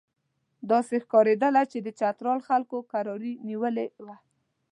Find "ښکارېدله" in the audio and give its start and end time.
1.03-1.61